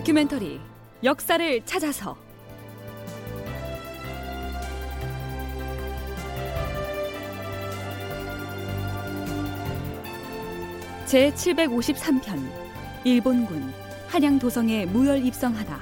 [0.00, 0.58] 다큐멘터리
[1.04, 2.16] 역사를 찾아서.
[11.04, 12.50] 제 753편
[13.04, 13.74] 일본군
[14.08, 15.78] 한양 도성에 무혈 입성하다.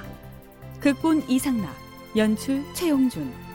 [0.81, 1.73] 극본 이상락
[2.17, 3.48] 연출 최용준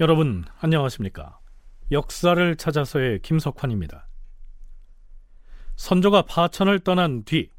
[0.00, 1.40] 여러분 안녕하십니까?
[1.92, 4.08] 역사를 찾아서의 김석환입니다.
[5.76, 7.50] 선조가 파천을 떠난 뒤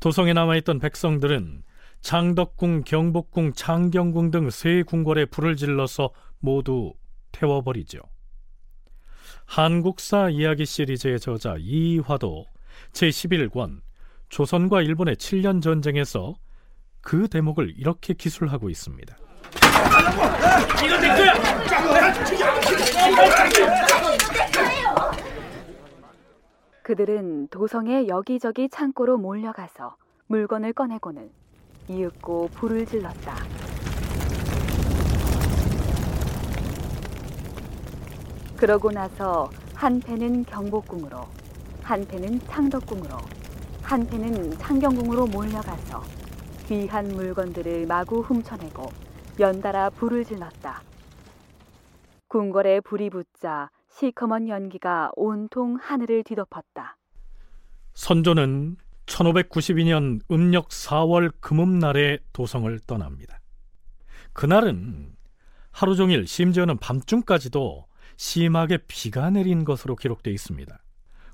[0.00, 1.62] 도성에 남아있던 백성들은
[2.00, 6.94] 장덕궁, 경복궁, 창경궁 등 세 궁궐에 불을 질러서 모두
[7.32, 7.98] 태워버리죠.
[9.44, 12.46] 한국사 이야기 시리즈의 저자 이화도
[12.92, 13.82] 제11권
[14.30, 16.34] 조선과 일본의 7년 전쟁에서
[17.02, 19.27] 그 대목을 이렇게 기술하고 있습니다.
[20.84, 21.34] 이건 내 거야!
[26.82, 31.30] 그들은 도성의 여기저기 창고로 몰려가서 물건을 꺼내고는
[31.88, 33.34] 이윽고 불을 질렀다.
[38.56, 41.26] 그러고 나서 한 패는 경복궁으로,
[41.82, 43.16] 한 패는 창덕궁으로,
[43.82, 46.02] 한 패는 창경궁으로 몰려가서
[46.66, 49.07] 귀한 물건들을 마구 훔쳐내고
[49.40, 50.82] 연달아 불을 질렀다.
[52.28, 56.98] 궁궐에 불이 붙자 시커먼 연기가 온통 하늘을 뒤덮었다.
[57.94, 63.40] 선조는 1592년 음력 4월 금음날에 도성을 떠납니다.
[64.32, 65.16] 그날은
[65.72, 67.86] 하루 종일 심지어는 밤중까지도
[68.16, 70.78] 심하게 비가 내린 것으로 기록되어 있습니다.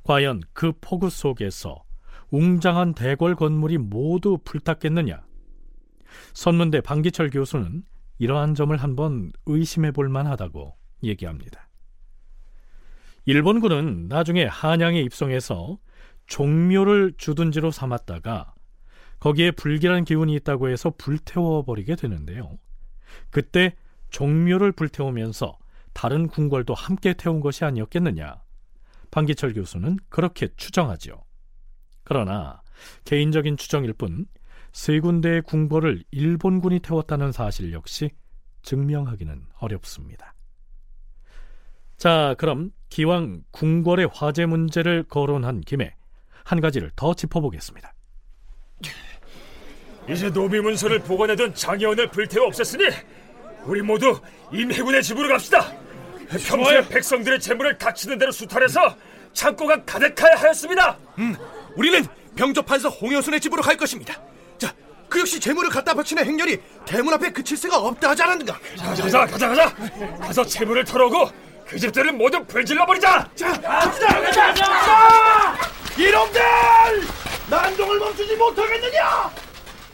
[0.05, 1.83] 과연 그 폭우 속에서
[2.31, 5.25] 웅장한 대궐 건물이 모두 불탔겠느냐?
[6.35, 7.85] 선문대 방기철 교수는
[8.19, 11.69] 이러한 점을 한번 의심해 볼 만하다고 얘기합니다.
[13.27, 15.79] 일본군은 나중에 한양에 입성해서
[16.27, 18.55] 종묘를 주둔지로 삼았다가
[19.21, 22.59] 거기에 불길한 기운이 있다고 해서 불태워 버리게 되는데요.
[23.31, 23.75] 그때
[24.11, 25.59] 종묘를 불태우면서
[25.93, 28.43] 다른 궁궐도 함께 태운 것이 아니었겠느냐.
[29.11, 31.23] 방기철 교수는 그렇게 추정하지요.
[32.03, 32.61] 그러나
[33.05, 34.27] 개인적인 추정일 뿐
[34.75, 38.11] 세 군데의 궁궐을 일본군이 태웠다는 사실 역시
[38.63, 40.35] 증명하기는 어렵습니다.
[41.97, 45.95] 자, 그럼 기왕 궁궐의 화재 문제를 거론한 김에
[46.43, 47.95] 한 가지를 더 짚어보겠습니다.
[50.11, 52.93] 이제 노비 문서를 보관하던 장애원을 불태워 없앴으니
[53.67, 54.21] 우리 모두
[54.53, 55.73] 임해군의 집으로 갑시다.
[56.29, 58.97] 평소에 백성들의 재물을 닥치는 대로 수탈해서
[59.33, 60.99] 창고가 가득하여 하였습니다.
[61.21, 61.37] 음,
[61.77, 64.21] 우리는 병조판서 홍여순의 집으로 갈 것입니다.
[65.15, 68.59] 자, 그 역시 재물을 갖다 바치는 행렬이 대문 앞에 그칠 새가 없다 하지 않았는가?
[68.77, 69.75] 가자, 가자, 가자, 가자.
[70.19, 71.31] 가서 재물을 털어오고
[71.69, 73.31] 그 집들을 모두 불질러 버리자.
[73.37, 75.57] 자, 갑시다, 가자, 가자.
[75.97, 76.43] 이놈들!
[77.49, 79.31] 난동을 멈추지 못하겠느냐?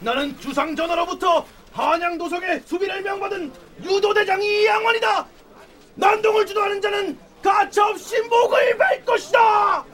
[0.01, 3.53] 나는 주상 전하로부터 한양 도성의 수비를 명받은
[3.85, 5.27] 유도 대장 이양원이다.
[5.97, 9.85] 난동을 주도하는 자는 가차없이 목을 벨 것이다.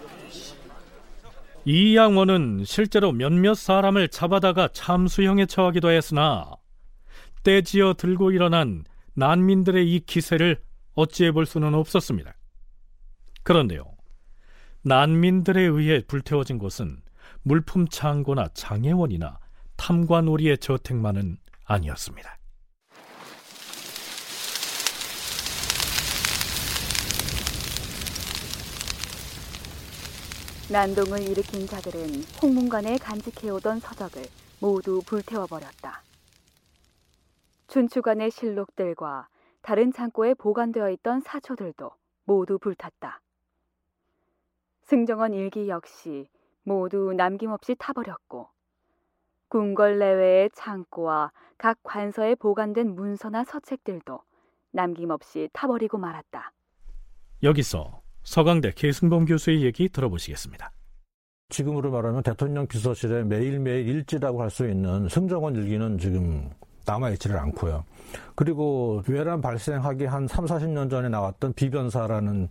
[1.68, 6.52] 이 양원은 실제로 몇몇 사람을 잡아다가 참수형에 처하기도 했으나
[7.42, 8.84] 떼지어 들고 일어난
[9.14, 10.62] 난민들의 이 기세를
[10.94, 12.36] 어찌해 볼 수는 없었습니다.
[13.42, 13.82] 그런데요,
[14.82, 17.00] 난민들에 의해 불태워진 곳은
[17.42, 19.40] 물품 창고나 장애원이나
[19.76, 22.38] 탐관오리의 저택만은 아니었습니다.
[30.68, 32.00] 난동을 일으킨 자들은
[32.42, 34.24] 홍문관에 간직해오던 서적을
[34.60, 36.02] 모두 불태워버렸다.
[37.68, 39.28] 춘추관의 실록들과
[39.62, 41.92] 다른 창고에 보관되어 있던 사초들도
[42.24, 43.20] 모두 불탔다.
[44.82, 46.28] 승정원 일기 역시
[46.64, 48.48] 모두 남김없이 타버렸고
[49.48, 54.20] 궁궐 내외의 창고와 각 관서에 보관된 문서나 서책들도
[54.72, 56.50] 남김없이 타버리고 말았다.
[57.44, 60.72] 여기서 서강대 계승범 교수의 얘기 들어보시겠습니다.
[61.48, 66.50] 지금으로 말하면 대통령 비서실에 매일매일 일지라고 할 수 있는 승정원 일기는 지금
[66.84, 67.84] 남아있지를 않고요.
[68.34, 72.48] 그리고 외란 발생하기 한 3, 40년 전에 나왔던 비변사라는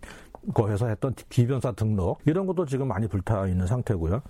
[0.54, 4.22] 거에서 했던 비변사 등록 이런 것도 지금 많이 불타 있는 상태고요.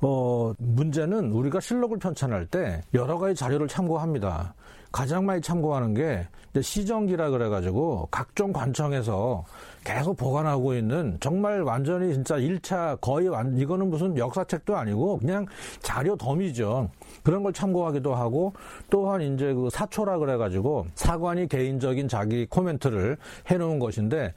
[0.00, 4.54] 어, 문제는 우리가 실록을 편찬할 때 여러 가지 자료를 참고합니다.
[4.96, 6.26] 가장 많이 참고하는 게
[6.58, 9.44] 시정기라 그래가지고 각종 관청에서
[9.84, 15.44] 계속 보관하고 있는 정말 완전히 진짜 1차 거의 완, 이거는 무슨 역사책도 아니고 그냥
[15.80, 16.88] 자료 덤이죠.
[17.22, 18.54] 그런 걸 참고하기도 하고
[18.88, 23.18] 또한 이제 그 사초라 그래가지고 사관이 개인적인 자기 코멘트를
[23.50, 24.32] 해놓은 것인데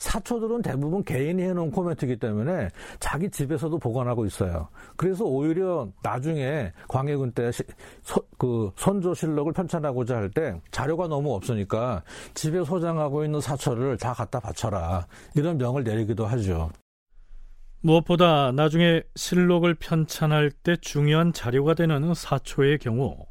[0.00, 4.68] 사초들은 대부분 개인이 해놓은 코멘트이기 때문에 자기 집에서도 보관하고 있어요.
[4.96, 7.50] 그래서 오히려 나중에 광해군 때
[8.38, 12.02] 그 선조실록을 편찬하고자 할 때 자료가 너무 없으니까
[12.34, 16.70] 집에 소장하고 있는 사초를 다 갖다 바쳐라 이런 명을 내리기도 하죠.
[17.82, 23.26] 무엇보다 나중에 실록을 편찬할 때 중요한 자료가 되는 사초의 경우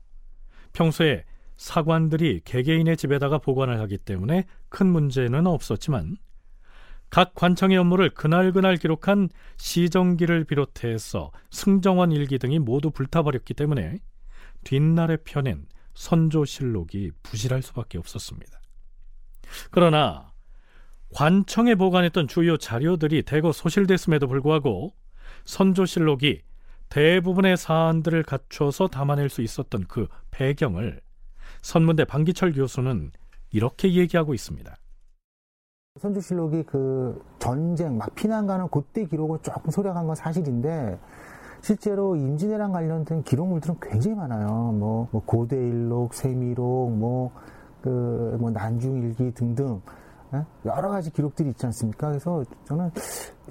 [0.74, 1.24] 평소에
[1.58, 6.18] 사관들이 개개인의 집에다가 보관을 하기 때문에 큰 문제는 없었지만
[7.10, 13.98] 각 관청의 업무를 그날그날 기록한 시정기를 비롯해서 승정원 일기 등이 모두 불타버렸기 때문에
[14.64, 15.66] 뒷날에 펴낸
[15.96, 18.60] 선조실록이 부실할 수밖에 없었습니다.
[19.72, 20.32] 그러나
[21.14, 24.94] 관청에 보관했던 주요 자료들이 대거 소실됐음에도 불구하고
[25.46, 26.42] 선조실록이
[26.90, 31.02] 대부분의 사안들을 갖춰서 담아낼 수 있었던 그 배경을
[31.62, 33.12] 선문대 방기철 교수는
[33.52, 34.76] 이렇게 얘기하고 있습니다.
[35.98, 41.00] 선주실록이 그 전쟁 막 피난 가는 그때 기록을 조금 소략한 건 사실인데
[41.62, 44.48] 실제로 임진왜란 관련된 기록물들은 굉장히 많아요.
[44.48, 47.32] 뭐, 뭐 고대일록, 세미록, 뭐
[47.82, 49.82] 그, 뭐 난중일기 등등
[50.34, 50.46] 예?
[50.66, 52.10] 여러 가지 기록들이 있지 않습니까?
[52.10, 52.92] 그래서 저는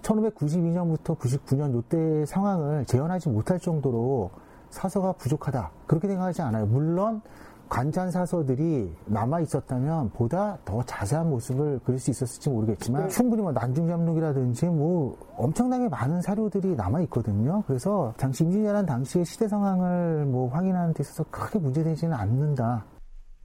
[0.01, 4.31] 1592년부터 99년 요때 상황을 재현하지 못할 정도로
[4.71, 6.67] 사서가 부족하다 그렇게 생각하지 않아요.
[6.67, 7.21] 물론
[7.69, 13.09] 관찬 사서들이 남아 있었다면 보다 더 자세한 모습을 그릴 수 있었을지 모르겠지만 네.
[13.09, 17.63] 충분히 뭐 난중잡록이라든지 뭐 엄청나게 많은 사료들이 남아 있거든요.
[17.67, 22.85] 그래서 당시 임진왜란 당시의 시대 상황을 뭐 확인하는 데 있어서 크게 문제되지는 않는다.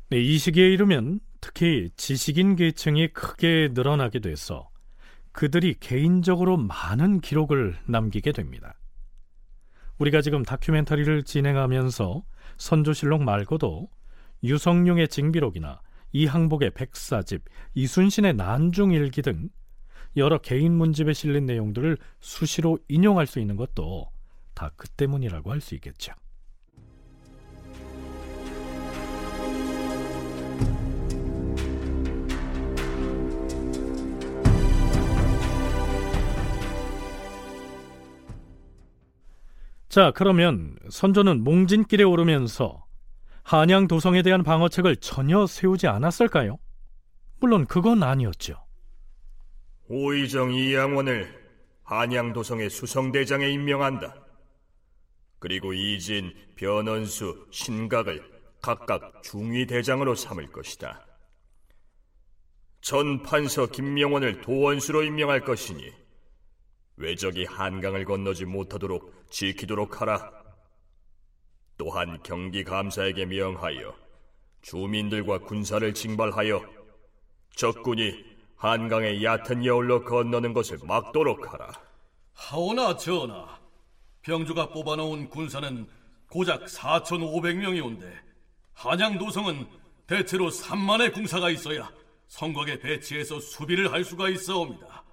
[0.10, 4.70] 네, 이 시기에 이르면 특히 지식인 계층이 크게 늘어나게 돼서
[5.32, 8.76] 그들이 개인적으로 많은 기록을 남기게 됩니다.
[9.98, 12.24] 우리가 지금 다큐멘터리를 진행하면서
[12.58, 13.90] 선조실록 말고도
[14.44, 15.82] 유성룡의 징비록이나
[16.12, 17.44] 이항복의 백사집,
[17.74, 19.50] 이순신의 난중일기 등
[20.16, 24.12] 여러 개인 문집에 실린 내용들을 수시로 인용할 수 있는 것도
[24.54, 26.14] 다 그 때문이라고 할 수 있겠죠.
[39.90, 42.83] 자, 그러면 선조는 몽진길에 오르면서
[43.44, 46.58] 한양 도성에 대한 방어책을 전혀 세우지 않았을까요?
[47.40, 48.56] 물론 그건 아니었죠.
[49.90, 51.44] 오이정 이양원을
[51.84, 54.16] 한양 도성의 수성대장에 임명한다.
[55.40, 58.24] 그리고 이진, 변원수, 신각을
[58.62, 61.06] 각각 중위대장으로 삼을 것이다.
[62.80, 65.92] 전 판서 김명원을 도원수로 임명할 것이니
[66.96, 70.43] 외적이 한강을 건너지 못하도록 지키도록 하라.
[71.78, 73.96] 또한 경기 감사에게 명하여
[74.62, 76.64] 주민들과 군사를 징발하여
[77.56, 78.24] 적군이
[78.56, 81.72] 한강의 얕은 여울로 건너는 것을 막도록 하라.
[82.34, 83.60] 하오나 전하,
[84.22, 85.88] 병주가 뽑아놓은 군사는
[86.30, 88.12] 고작 4,500명이 온데
[88.74, 89.68] 한양 도성은
[90.08, 91.92] 대체로 3만의 궁사가 있어야
[92.28, 95.04] 성곽에 배치해서 수비를 할 수가 있어옵니다.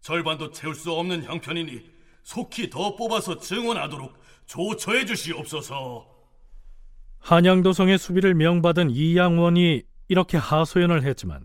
[0.00, 4.12] 절반도 채울 수 없는 형편이니 속히 더 뽑아서 증원하도록
[4.46, 6.06] 조처해 주시옵소서.
[7.20, 11.44] 한양도성의 수비를 명받은 이양원이 이렇게 하소연을 했지만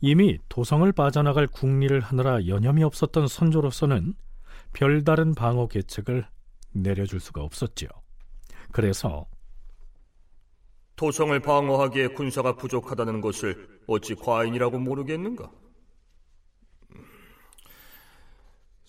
[0.00, 4.14] 이미 도성을 빠져나갈 국리를 하느라 여념이 없었던 선조로서는
[4.72, 6.26] 별다른 방어 계책을
[6.72, 7.88] 내려줄 수가 없었지요.
[8.72, 9.26] 그래서
[10.96, 15.50] 도성을 방어하기에 군사가 부족하다는 것을 어찌 과인이라고 모르겠는가?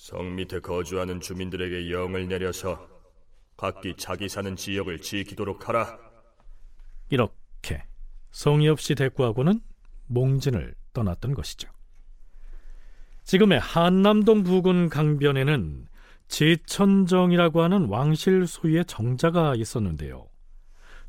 [0.10, 2.90] 성 밑에 거주하는 주민들에게 영을 내려서
[3.56, 6.00] 각기 자기 사는 지역을 지키도록 하라.
[7.12, 7.84] 이렇게
[8.32, 9.62] 성의 없이 대꾸하고는
[10.08, 11.70] 몽진을 떠났던 것이죠.
[13.24, 15.88] 지금의 한남동 부근 강변에는
[16.28, 20.28] 제천정이라고 하는 왕실 소유의 정자가 있었는데요.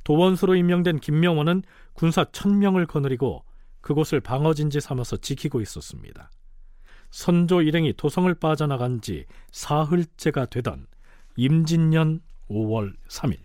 [0.04, 1.62] 도원수로 임명된 김명원은
[1.94, 3.46] 군사 천명을 거느리고
[3.80, 6.30] 그곳을 방어진지 삼아서 지키고 있었습니다.
[7.10, 10.86] 선조 일행이 도성을 빠져나간 지 사흘째가 되던
[11.36, 13.38] 임진년 5월 3일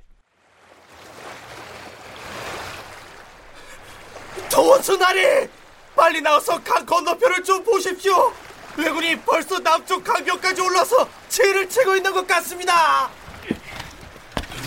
[4.49, 5.49] 도원수 나리!
[5.95, 8.31] 빨리 나와서 강 건너편을 좀 보십시오!
[8.77, 13.09] 왜군이 벌써 남쪽 강변까지 올라서 채를 채고 있는 것 같습니다!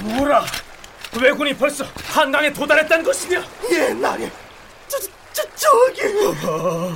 [0.03, 0.45] 뭐라?
[1.21, 3.45] 왜군이 벌써 한강에 도달했다는 것이냐?
[3.71, 4.31] 예, 나리!
[4.89, 4.99] 저,
[5.33, 6.03] 저, 저기!
[6.47, 6.95] 어,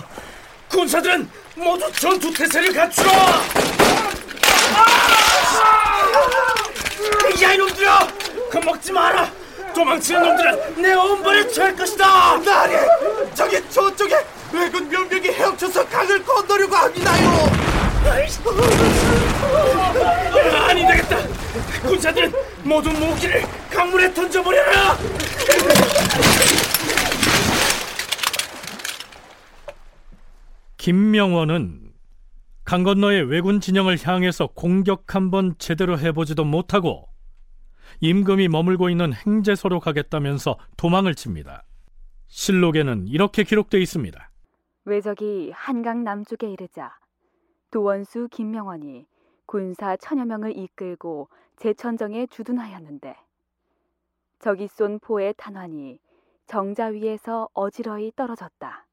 [0.69, 3.13] 군사들은 모두 전투 태세를 갖추어!
[7.43, 8.09] 야 이놈들아!
[8.51, 9.31] 겁먹지 마라!
[9.75, 12.39] 도망치는 놈들은 내 엄벌에 처할 것이다!
[12.39, 12.75] 나리!
[13.35, 14.17] 저기 저쪽에
[14.53, 17.51] 왜군 병력이 헤엄쳐서 강을 건너려고 합니다요!
[20.69, 21.19] 아니 되겠다!
[21.83, 22.33] 군사들은
[22.63, 24.97] 모두 무기를 강물에 던져버려라!
[30.83, 31.93] 김명원은
[32.65, 37.09] 강 건너의 왜군 진영을 향해서 공격 한번 제대로 해보지도 못하고
[38.01, 41.63] 임금이 머물고 있는 행제소로 가겠다면서 도망을 칩니다.
[42.27, 44.31] 실록에는 이렇게 기록되어 있습니다.
[44.85, 46.99] 왜적이 한강 남쪽에 이르자
[47.71, 49.07] 도원수 김명원이
[49.47, 53.15] 군사 천여 명을 이끌고 제천정에 주둔하였는데
[54.41, 56.01] 적이 쏜 포의 탄환이
[56.47, 58.89] 정자 위에서 어지러이 떨어졌다.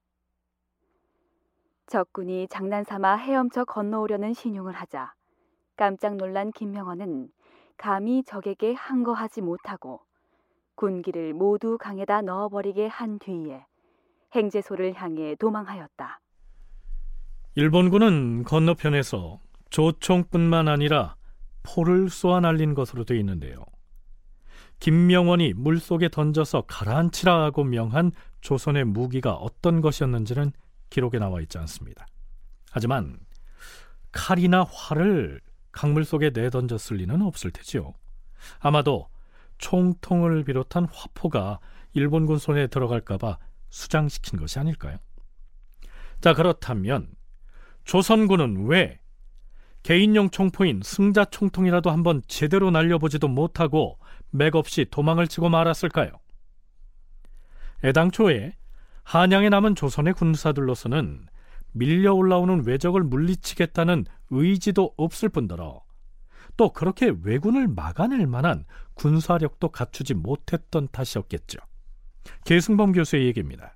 [1.89, 5.13] 적군이 장난삼아 헤엄쳐 건너오려는 신용을 하자
[5.75, 7.29] 깜짝 놀란 김명원은
[7.77, 10.01] 감히 적에게 항거하지 못하고
[10.75, 13.65] 군기를 모두 강에다 넣어버리게 한 뒤에
[14.35, 16.21] 행제소를 향해 도망하였다.
[17.55, 19.39] 일본군은 건너편에서
[19.71, 21.15] 조총뿐만 아니라
[21.63, 23.65] 포를 쏘아 날린 것으로 되어 있는데요.
[24.79, 30.53] 김명원이 물속에 던져서 가라앉히라 하고 명한 조선의 무기가 어떤 것이었는지는
[30.89, 32.07] 기록에 나와 있지 않습니다.
[32.71, 33.19] 하지만
[34.11, 35.41] 칼이나 활을
[35.71, 37.93] 강물 속에 내던졌을 리는 없을 테지요.
[38.59, 39.07] 아마도
[39.57, 41.59] 총통을 비롯한 화포가
[41.93, 43.37] 일본군 손에 들어갈까봐
[43.69, 44.97] 수장시킨 것이 아닐까요?
[46.21, 47.07] 자, 그렇다면
[47.83, 48.99] 조선군은 왜
[49.83, 53.97] 개인용 총포인 승자 총통이라도 한번 제대로 날려보지도 못하고
[54.31, 56.11] 맥없이 도망을 치고 말았을까요?
[57.83, 58.53] 애당초에
[59.03, 61.27] 한양에 남은 조선의 군사들로서는
[61.71, 65.81] 밀려 올라오는 왜적을 물리치겠다는 의지도 없을 뿐더러
[66.57, 68.65] 또 그렇게 왜군을 막아낼 만한
[68.95, 71.59] 군사력도 갖추지 못했던 탓이었겠죠.
[72.45, 73.75] 계승범 교수의 얘기입니다.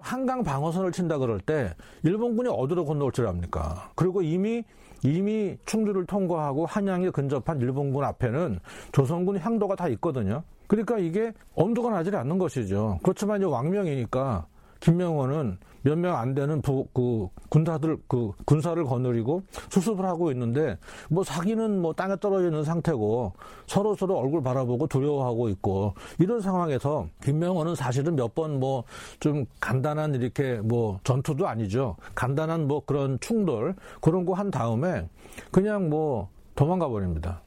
[0.00, 3.92] 한강 방어선을 친다 그럴 때 일본군이 어디로 건너올 줄 압니까?
[3.94, 4.64] 그리고 이미
[5.02, 8.60] 이미 충주를 통과하고 한양에 근접한 일본군 앞에는
[8.92, 10.42] 조선군 향도가 다 있거든요.
[10.70, 13.00] 그러니까 이게 엄두가 나지 않는 것이죠.
[13.02, 14.46] 그렇지만 이제 왕명이니까
[14.78, 21.24] 김명원은 몇 명 안 되는 부, 그 군사들 그 군사를 거느리고 수습을 하고 있는데 뭐
[21.24, 23.32] 사기는 뭐 땅에 떨어져 있는 상태고
[23.66, 28.84] 서로 서로 얼굴 바라보고 두려워하고 있고 이런 상황에서 김명원은 사실은 몇 번 뭐
[29.18, 35.08] 좀 간단한 이렇게 뭐 전투도 아니죠 간단한 뭐 그런 충돌 그런 거 한 다음에
[35.50, 37.40] 그냥 뭐 도망가 버립니다.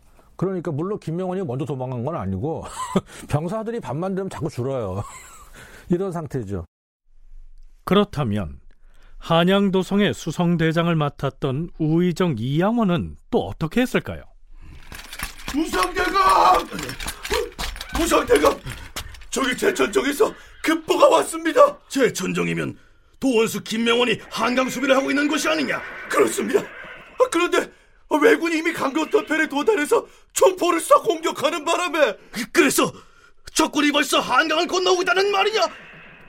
[0.43, 2.65] 그러니까 물론 김명원이 먼저 도망간 건 아니고
[3.29, 5.01] 병사들이 밤만 되면 자꾸 줄어요.
[5.87, 6.65] 이런 상태죠.
[7.85, 8.59] 그렇다면
[9.19, 14.23] 한양도성의 수성대장을 맡았던 우의정 이양원은 또 어떻게 했을까요?
[15.55, 16.67] 우상대감!
[18.01, 18.59] 우상대감!
[19.29, 21.79] 저기 제천정에서 급보가 왔습니다.
[21.87, 22.77] 제천정이면
[23.21, 25.81] 도원수 김명원이 한강 수비를 하고 있는 것이 아니냐?
[26.09, 26.59] 그렇습니다.
[26.59, 27.71] 아, 그런데
[28.17, 32.17] 왜군이 이미 강건터편에 도달해서 총포를 쏴 공격하는 바람에
[32.51, 32.91] 그래서
[33.53, 35.61] 적군이 벌써 한강을 건너고 있다는 말이냐?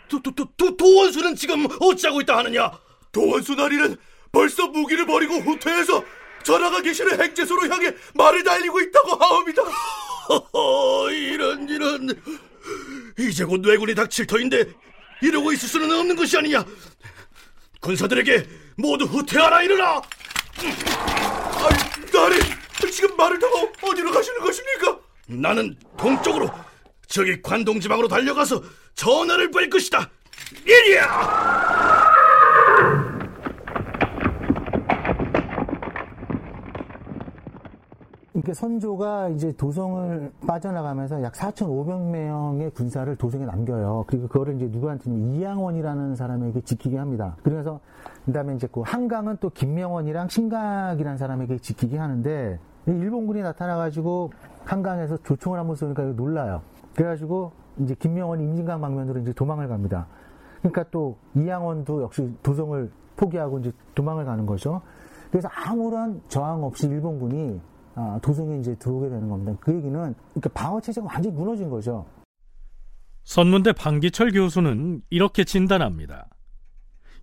[0.09, 2.71] 도, 도, 도, 도, 도원수는 지금 어찌하고 있다 하느냐?
[3.13, 3.97] 도원수 나리는
[4.33, 6.05] 벌써 무기를 버리고 후퇴해서
[6.43, 9.63] 전하가 계시는 행제소로 향해 말을 달리고 있다고 하옵니다.
[10.29, 12.09] 허허, 이런 이런
[13.19, 14.73] 이제 곧 뇌군이 닥칠 터인데
[15.23, 16.65] 이러고 있을 수는 없는 것이 아니냐?
[17.81, 20.03] 군사들에게 모두 후퇴하라 이르라.
[21.65, 21.69] 아,
[22.13, 22.41] 나리
[22.91, 24.99] 지금 말을 타고 어디로 가시는 것입니까?
[25.27, 26.51] 나는 동쪽으로
[27.09, 28.63] 저기 관동지방으로 달려가서
[28.95, 30.11] 전하를 뺄 것이다.
[30.67, 31.64] 이리야!
[38.35, 44.05] 이렇게 선조가 이제 도성을 빠져나가면서 약 4,500명의 군사를 도성에 남겨요.
[44.09, 47.37] 그리고 그거를 이제 누구한테 이양원이라는 사람에게 지키게 합니다.
[47.45, 47.79] 그래서
[48.27, 54.33] 그다음에 이제 그 한강은 또 김명원이랑 신각이라는 사람에게 지키게 하는데 일본군이 나타나가지고
[54.65, 56.63] 한강에서 조총을 한번 쏘니까 놀라요.
[56.97, 60.09] 그래가지고 이제 김명원이 임진강 방면으로 이제 도망을 갑니다.
[60.59, 64.81] 그러니까 또 이양원도 역시 도성을 포기하고 이제 도망을 가는 거죠.
[65.31, 67.61] 그래서 아무런 저항 없이 일본군이
[67.97, 69.57] 아, 도성에 이제 들어오게 되는 겁니다.
[69.61, 72.07] 그 얘기는 그러니까 방어 체제가 완전히 무너진 거죠.
[73.25, 76.29] 선문대 방기철 교수는 이렇게 진단합니다.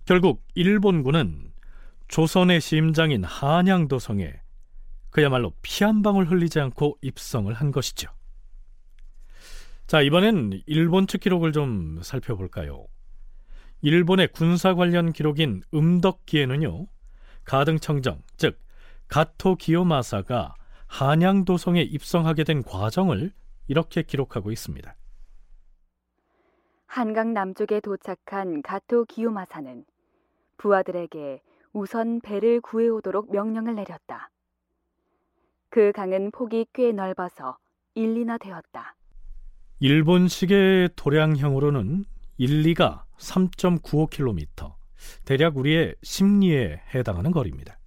[0.05, 1.51] 결국 일본군은
[2.07, 4.33] 조선의 심장인 한양도성에
[5.11, 8.09] 그야말로 피 한 방울 흘리지 않고 입성을 한 것이죠.
[9.87, 12.85] 자, 이번엔 일본 측 기록을 좀 살펴볼까요?
[13.81, 16.87] 일본의 군사 관련 기록인 음덕기에는요.
[17.43, 18.59] 가등청정, 즉
[19.07, 20.55] 가토 기요마사가
[20.91, 23.31] 한양도성에 입성하게 된 과정을
[23.67, 24.93] 이렇게 기록하고 있습니다.
[26.85, 29.85] 한강 남쪽에 도착한 가토 기요마사는
[30.57, 34.29] 부하들에게 우선 배를 구해오도록 명령을 내렸다.
[35.69, 37.57] 그 강은 폭이 꽤 넓어서
[37.95, 38.97] 1리나 되었다.
[39.79, 42.03] 일본식의 도량형으로는
[42.37, 44.73] 1리가 3.95km,
[45.23, 47.80] 대략 우리의 10리에 해당하는 거리입니다.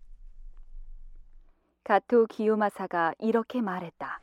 [1.85, 4.21] 가토 기요마사가 이렇게 말했다.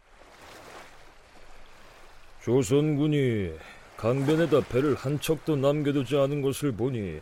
[2.43, 3.51] 조선군이
[3.97, 7.21] 강변에다 배를 한 척도 남겨두지 않은 것을 보니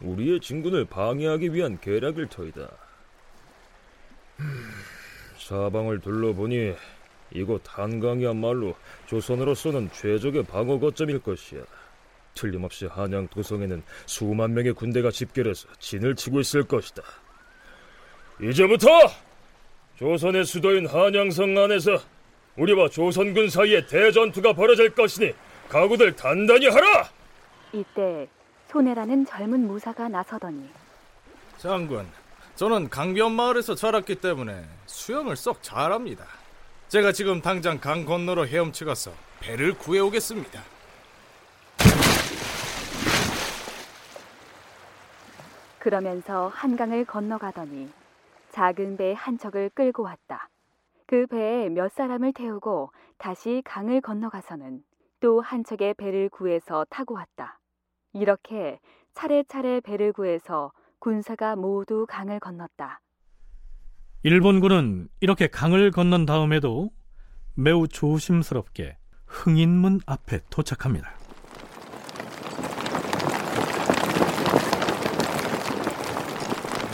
[0.00, 2.68] 우리의 진군을 방해하기 위한 계략일 터이다.
[5.38, 6.74] 사방을 둘러보니
[7.32, 8.74] 이곳 한강이야말로
[9.06, 11.60] 조선으로서는 최적의 방어 거점일 것이야.
[12.34, 17.02] 틀림없이 한양 도성에는 수만 명의 군대가 집결해서 진을 치고 있을 것이다.
[18.40, 18.88] 이제부터
[19.96, 21.98] 조선의 수도인 한양성 안에서
[22.56, 25.32] 우리와 조선군 사이에 대전투가 벌어질 것이니
[25.68, 27.08] 각오들 단단히 하라!
[27.72, 28.28] 이때
[28.68, 30.68] 소내라는 젊은 무사가 나서더니
[31.58, 32.06] 장군,
[32.56, 36.26] 저는 강변 마을에서 자랐기 때문에 수영을 썩 잘합니다.
[36.88, 40.62] 제가 지금 당장 강 건너로 헤엄쳐 가서 배를 구해 오겠습니다.
[45.78, 47.88] 그러면서 한강을 건너가더니
[48.60, 50.48] 작은 배 한 척을 끌고 왔다.
[51.06, 54.80] 그 배에 몇 사람을 태우고 다시 강을 건너가서는
[55.20, 57.60] 또 한 척의 배를 구해서 타고 왔다.
[58.14, 58.80] 이렇게
[59.12, 63.00] 차례차례 배를 구해서 군사가 모두 강을 건넜다.
[64.22, 66.88] 일본군은 이렇게 강을 건넌 다음에도
[67.54, 68.96] 매우 조심스럽게
[69.26, 71.12] 흥인문 앞에 도착합니다.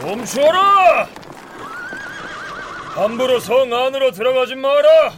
[0.03, 1.22] 멈추어라!
[2.94, 5.14] 함부로 성 안으로 들어가지 마라!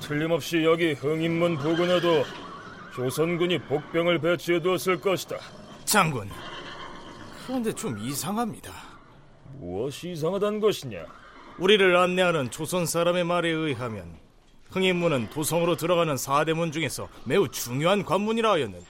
[0.00, 2.24] 틀림없이 여기 흥인문 부근에도
[2.94, 5.36] 조선군이 복병을 배치해 두었을 것이다.
[5.84, 6.30] 장군,
[7.46, 8.72] 그런데 좀 이상합니다.
[9.58, 11.04] 무엇이 이상하단 것이냐?
[11.58, 14.18] 우리를 안내하는 조선 사람의 말에 의하면
[14.70, 18.86] 흥인문은 도성으로 들어가는 사대문 중에서 매우 중요한 관문이라 하였는데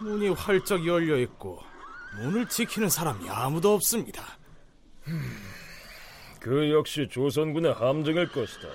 [0.00, 1.62] 문이 활짝 열려 있고
[2.16, 4.24] 문을 지키는 사람이 아무도 없습니다.
[6.44, 8.68] 그 역시 조선군의 함정일 것이다.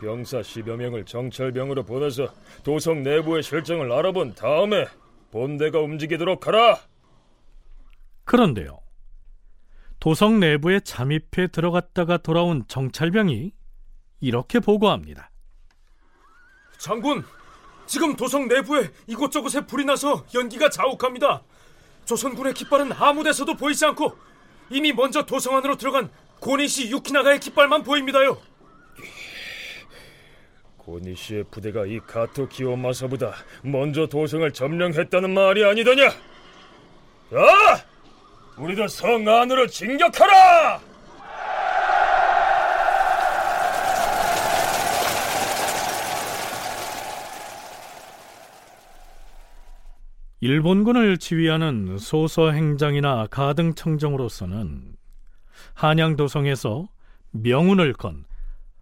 [0.00, 2.26] 병사 10여 명을 정찰병으로 보내서
[2.64, 4.84] 도성 내부의 실정을 알아본 다음에
[5.30, 6.80] 본대가 움직이도록 하라.
[8.24, 8.80] 그런데요.
[10.00, 13.52] 도성 내부에 잠입해 들어갔다가 돌아온 정찰병이
[14.18, 15.30] 이렇게 보고합니다.
[16.78, 17.22] 장군,
[17.86, 21.44] 지금 도성 내부에 이곳저곳에 불이 나서 연기가 자욱합니다.
[22.04, 24.18] 조선군의 깃발은 아무 데서도 보이지 않고
[24.70, 26.10] 이미 먼저 도성 안으로 들어간
[26.44, 28.36] 고니시 유키나가의 깃발만 보입니다요.
[30.76, 36.10] 고니시의 부대가 이 가토 기요마사보다 먼저 도성을 점령했다는 말이 아니더냐?
[36.10, 37.86] 자,
[38.58, 40.82] 우리도 성 안으로 진격하라!
[50.40, 54.93] 일본군을 지휘하는 소서행장이나 가등청정으로서는
[55.74, 56.88] 한양도성에서
[57.30, 58.24] 명운을 건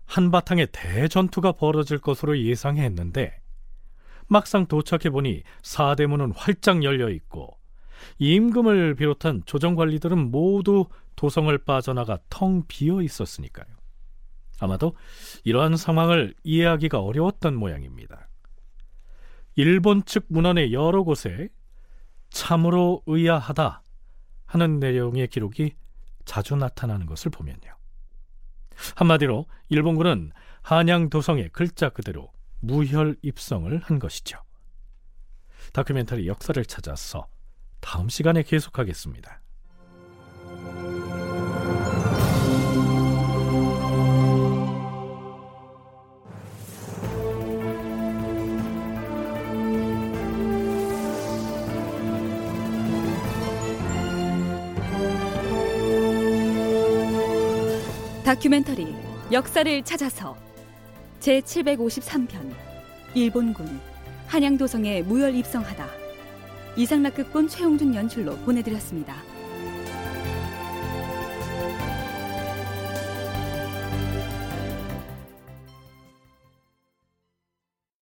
[0.06, 3.38] 한바탕의 대전투가 벌어질 것으로 예상했는데
[4.26, 7.56] 막상 도착해 보니 사대문은 활짝 열려 있고
[8.18, 13.66] 임금을 비롯한 조정 관리들은 모두 도성을 빠져나가 텅 비어 있었으니까요.
[14.58, 14.96] 아마도
[15.44, 18.28] 이러한 상황을 이해하기가 어려웠던 모양입니다.
[19.56, 21.48] 일본 측 문헌의 여러 곳에
[22.30, 23.82] 참으로 의아하다
[24.46, 25.74] 하는 내용의 기록이
[26.24, 27.76] 자주 나타나는 것을 보면요.
[28.96, 30.32] 한마디로 일본군은
[30.62, 34.38] 한양 도성의 글자 그대로 무혈 입성을 한 것이죠.
[35.72, 37.28] 다큐멘터리 역사를 찾아서
[37.80, 39.41] 다음 시간에 계속하겠습니다.
[58.32, 58.94] 다큐멘터리
[59.30, 60.34] 역사를 찾아서
[61.20, 62.50] 제 753편
[63.12, 63.78] 일본군
[64.26, 65.86] 한양도성에 무혈 입성하다
[66.76, 69.31] 이상락극본 최홍준 연출로 보내드렸습니다.